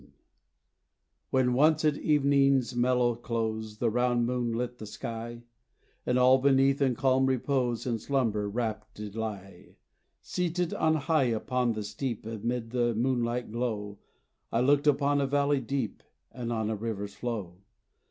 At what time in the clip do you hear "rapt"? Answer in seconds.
8.49-8.95